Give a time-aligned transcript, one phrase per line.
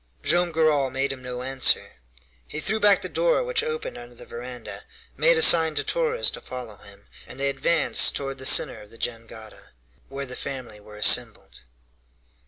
[0.23, 1.97] Joam Garral made him no answer.
[2.47, 4.83] He threw back the door which opened under the veranda,
[5.15, 8.89] made a sign to Torres to follow him, and they advanced toward the center of
[8.89, 9.73] the jangada,
[10.09, 11.61] where the family were assembled.